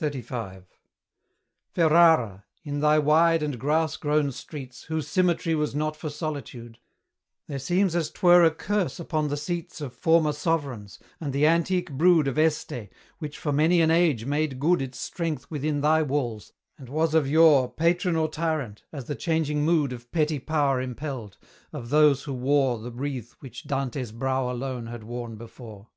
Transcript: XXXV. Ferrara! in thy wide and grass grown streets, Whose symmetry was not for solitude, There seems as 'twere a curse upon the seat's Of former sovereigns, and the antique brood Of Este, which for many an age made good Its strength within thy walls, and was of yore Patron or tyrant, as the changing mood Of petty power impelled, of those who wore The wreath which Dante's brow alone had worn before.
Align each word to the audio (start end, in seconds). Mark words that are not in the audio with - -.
XXXV. 0.00 0.64
Ferrara! 1.72 2.44
in 2.62 2.78
thy 2.78 3.00
wide 3.00 3.42
and 3.42 3.58
grass 3.58 3.96
grown 3.96 4.30
streets, 4.30 4.84
Whose 4.84 5.08
symmetry 5.08 5.56
was 5.56 5.74
not 5.74 5.96
for 5.96 6.08
solitude, 6.08 6.78
There 7.48 7.58
seems 7.58 7.96
as 7.96 8.12
'twere 8.12 8.44
a 8.44 8.52
curse 8.52 9.00
upon 9.00 9.26
the 9.26 9.36
seat's 9.36 9.80
Of 9.80 9.92
former 9.92 10.32
sovereigns, 10.32 11.00
and 11.20 11.32
the 11.32 11.48
antique 11.48 11.90
brood 11.90 12.28
Of 12.28 12.38
Este, 12.38 12.90
which 13.18 13.38
for 13.38 13.50
many 13.50 13.80
an 13.80 13.90
age 13.90 14.24
made 14.24 14.60
good 14.60 14.80
Its 14.80 15.00
strength 15.00 15.50
within 15.50 15.80
thy 15.80 16.00
walls, 16.04 16.52
and 16.78 16.88
was 16.88 17.12
of 17.12 17.28
yore 17.28 17.68
Patron 17.72 18.14
or 18.14 18.28
tyrant, 18.28 18.84
as 18.92 19.06
the 19.06 19.16
changing 19.16 19.64
mood 19.64 19.92
Of 19.92 20.12
petty 20.12 20.38
power 20.38 20.80
impelled, 20.80 21.38
of 21.72 21.90
those 21.90 22.22
who 22.22 22.34
wore 22.34 22.78
The 22.78 22.92
wreath 22.92 23.34
which 23.40 23.64
Dante's 23.66 24.12
brow 24.12 24.48
alone 24.48 24.86
had 24.86 25.02
worn 25.02 25.34
before. 25.34 25.88